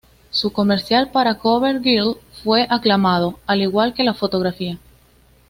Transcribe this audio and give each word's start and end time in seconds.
Su 0.31 0.51
comercial 0.51 1.11
para 1.11 1.35
CoverGirl 1.37 2.17
fue 2.43 2.65
aclamado, 2.71 3.39
al 3.45 3.61
igual 3.61 3.93
que 3.93 4.03
la 4.03 4.15
fotografía. 4.15 4.79